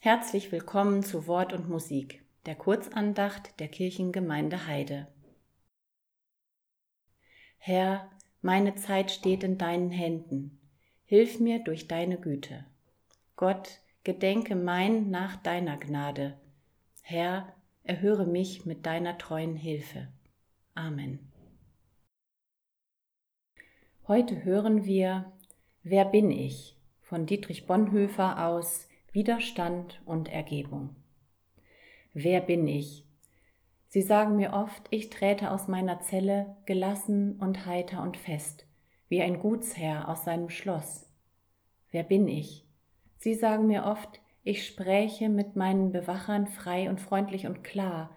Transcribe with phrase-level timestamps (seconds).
[0.00, 5.08] Herzlich willkommen zu Wort und Musik, der Kurzandacht der Kirchengemeinde Heide.
[7.58, 8.08] Herr,
[8.40, 10.60] meine Zeit steht in deinen Händen.
[11.04, 12.64] Hilf mir durch deine Güte.
[13.34, 16.38] Gott, gedenke mein nach deiner Gnade.
[17.02, 17.52] Herr,
[17.82, 20.08] erhöre mich mit deiner treuen Hilfe.
[20.74, 21.32] Amen.
[24.06, 25.32] Heute hören wir
[25.82, 28.85] Wer bin ich von Dietrich Bonhoeffer aus
[29.16, 30.94] Widerstand und Ergebung.
[32.12, 33.06] Wer bin ich?
[33.88, 38.66] Sie sagen mir oft, ich träte aus meiner Zelle gelassen und heiter und fest,
[39.08, 41.10] wie ein Gutsherr aus seinem Schloss.
[41.90, 42.66] Wer bin ich?
[43.16, 48.14] Sie sagen mir oft, ich spräche mit meinen Bewachern frei und freundlich und klar,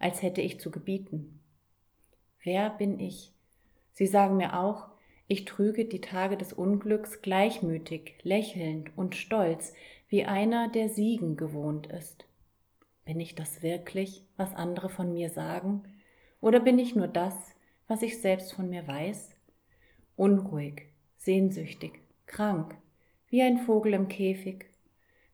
[0.00, 1.44] als hätte ich zu gebieten.
[2.42, 3.32] Wer bin ich?
[3.92, 4.88] Sie sagen mir auch,
[5.28, 9.74] ich trüge die Tage des Unglücks gleichmütig, lächelnd und stolz,
[10.10, 12.26] wie einer, der Siegen gewohnt ist.
[13.04, 15.84] Bin ich das wirklich, was andere von mir sagen,
[16.40, 17.34] oder bin ich nur das,
[17.86, 19.30] was ich selbst von mir weiß?
[20.16, 22.76] Unruhig, sehnsüchtig, krank,
[23.28, 24.66] wie ein Vogel im Käfig,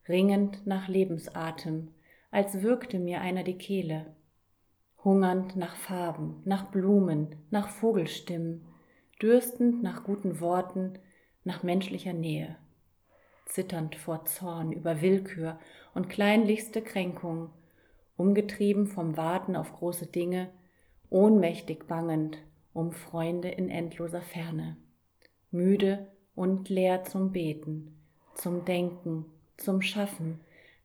[0.07, 1.89] ringend nach Lebensatem,
[2.29, 4.15] als würgte mir einer die Kehle,
[5.03, 8.63] hungernd nach Farben, nach Blumen, nach Vogelstimmen,
[9.19, 10.99] dürstend nach guten Worten,
[11.43, 12.57] nach menschlicher Nähe,
[13.47, 15.59] zitternd vor Zorn über Willkür
[15.93, 17.49] und kleinlichste Kränkung,
[18.17, 20.49] umgetrieben vom Warten auf große Dinge,
[21.09, 22.37] ohnmächtig bangend
[22.73, 24.77] um Freunde in endloser Ferne,
[25.51, 27.95] müde und leer zum Beten,
[28.35, 29.25] zum Denken,
[29.57, 30.39] zum Schaffen,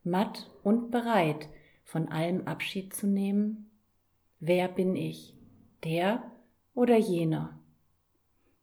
[0.05, 1.49] matt und bereit,
[1.85, 3.71] von allem Abschied zu nehmen?
[4.41, 5.35] Wer bin ich,
[5.85, 6.23] der
[6.75, 7.59] oder jener?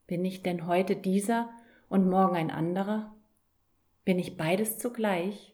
[0.07, 1.49] Bin ich denn heute dieser
[1.89, 3.13] und morgen ein anderer?
[4.09, 5.53] Bin ich beides zugleich?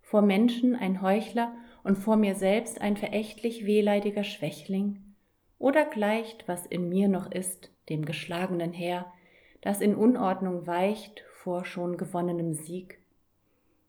[0.00, 1.54] Vor Menschen ein Heuchler
[1.84, 5.14] und vor mir selbst ein verächtlich wehleidiger Schwächling?
[5.58, 9.12] Oder gleicht, was in mir noch ist, dem geschlagenen Heer,
[9.60, 12.98] das in Unordnung weicht vor schon gewonnenem Sieg?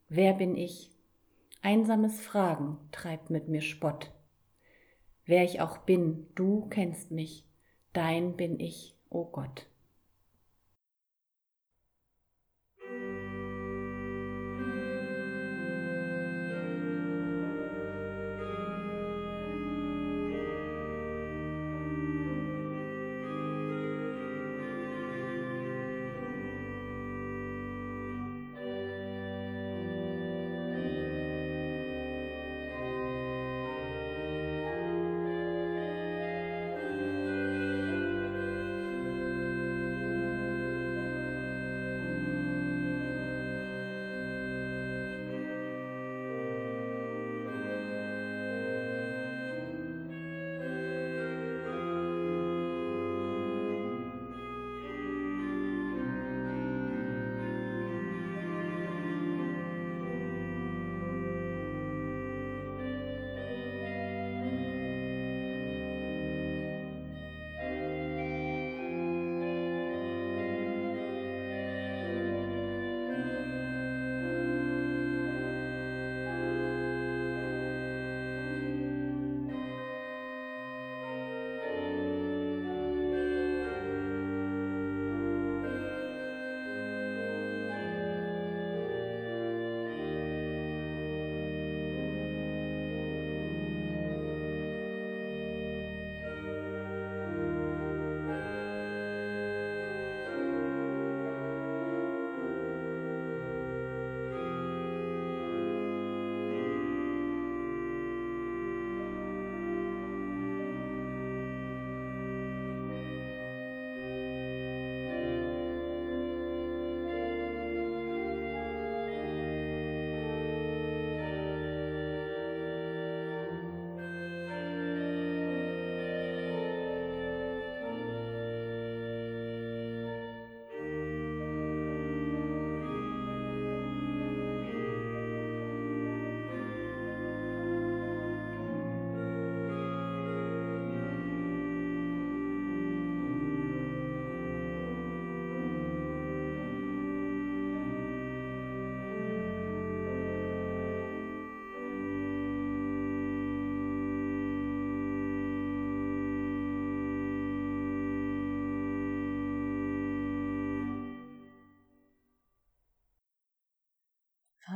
[0.10, 0.92] Wer bin ich?
[1.62, 4.12] Einsames Fragen treibt mit mir Spott.
[5.26, 7.46] Wer ich auch bin, du kennst mich,
[7.94, 9.66] dein bin ich, o oh Gott.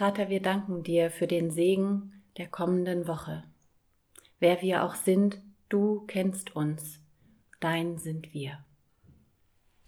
[0.00, 3.44] Vater, wir danken dir für den Segen der kommenden Woche.
[4.38, 7.00] Wer wir auch sind, du kennst uns,
[7.60, 8.64] dein sind wir.